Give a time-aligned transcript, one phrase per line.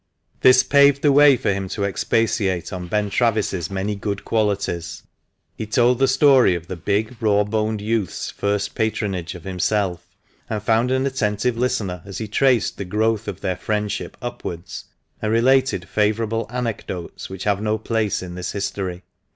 [0.39, 5.03] This paved the way for him to expatiate on Ben Travis's many good qualities.
[5.55, 10.07] He told the story of the big, raw boned youth's first patronage of himself,
[10.49, 14.85] and found an attentive listener as he traced the growth of their friendship upwards,
[15.21, 19.03] and related favourable anecdotes which have no place in this history.